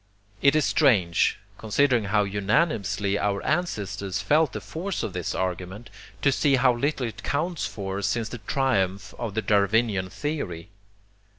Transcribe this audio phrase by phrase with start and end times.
[0.41, 5.91] It is strange, considering how unanimously our ancestors felt the force of this argument,
[6.23, 10.69] to see how little it counts for since the triumph of the darwinian theory.